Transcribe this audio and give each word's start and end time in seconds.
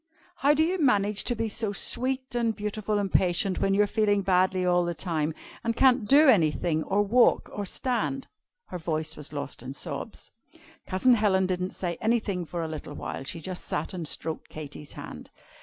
"How 0.37 0.55
do 0.55 0.63
you 0.63 0.79
manage 0.79 1.23
to 1.25 1.35
be 1.35 1.47
so 1.47 1.73
sweet 1.73 2.33
and 2.33 2.55
beautiful 2.55 2.97
and 2.97 3.11
patient, 3.13 3.59
when 3.59 3.75
you're 3.75 3.85
feeling 3.85 4.23
badly 4.23 4.65
all 4.65 4.83
the 4.83 4.95
time, 4.95 5.35
and 5.63 5.75
can't 5.75 6.07
do 6.07 6.27
anything, 6.27 6.81
or 6.83 7.03
walk, 7.03 7.51
or 7.53 7.67
stand?" 7.67 8.25
her 8.69 8.79
voice 8.79 9.15
was 9.15 9.31
lost 9.31 9.61
in 9.61 9.73
sobs. 9.75 10.31
Cousin 10.87 11.13
Helen 11.13 11.45
didn't 11.45 11.75
say 11.75 11.99
anything 12.01 12.45
for 12.47 12.63
a 12.63 12.67
little 12.67 12.95
while. 12.95 13.23
She 13.25 13.39
just 13.39 13.63
sat 13.65 13.93
and 13.93 14.07
stroked 14.07 14.49
Katy's 14.49 14.93
hand. 14.93 15.29